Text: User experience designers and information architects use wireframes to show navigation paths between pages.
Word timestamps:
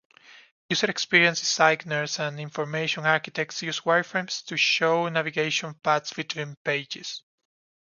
User 0.71 0.87
experience 0.89 1.41
designers 1.41 2.17
and 2.17 2.39
information 2.39 3.05
architects 3.05 3.61
use 3.61 3.81
wireframes 3.81 4.43
to 4.43 4.57
show 4.57 5.07
navigation 5.09 5.75
paths 5.75 6.11
between 6.13 6.55
pages. 6.65 7.21